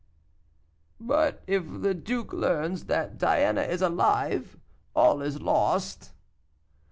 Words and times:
"But 0.99 1.43
if 1.45 1.63
the 1.83 1.93
duke 1.93 2.33
learns 2.33 2.85
that 2.85 3.19
Diana 3.19 3.61
is 3.61 3.83
alive, 3.83 4.57
all 4.95 5.21
is 5.21 5.39
lost." 5.39 6.13